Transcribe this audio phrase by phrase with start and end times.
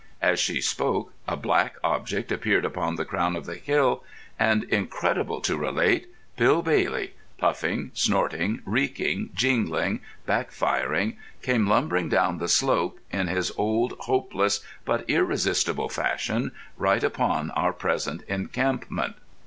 [0.23, 4.03] As she spoke a black object appeared upon the crown of the hill,
[4.39, 12.39] and, incredible to relate, Bill Bailey, puffing, snorting, reeking, jingling, back firing, came lumbering down
[12.39, 19.17] the slope, in his old hopeless but irresistible fashion, right upon our present encampment.